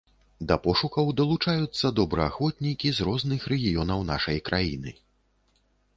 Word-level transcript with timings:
Да 0.51 0.55
пошукаў 0.61 1.11
далучаюцца 1.19 1.91
добраахвотнікі 1.99 2.87
з 3.01 3.07
розных 3.11 3.41
рэгіёнаў 3.53 3.99
нашай 4.11 4.37
краіны. 4.51 4.99